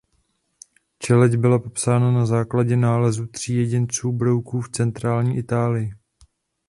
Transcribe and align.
Čeleď 0.99 1.37
byla 1.37 1.59
popsána 1.59 2.11
na 2.11 2.25
základě 2.25 2.77
nálezu 2.77 3.27
tří 3.27 3.55
jedinců 3.55 4.11
brouků 4.11 4.61
v 4.61 4.69
centrální 4.69 5.37
Itálii. 5.37 5.93